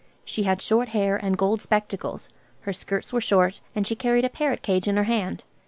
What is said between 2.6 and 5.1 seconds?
Her skirts were short, and she carried a parrot cage in her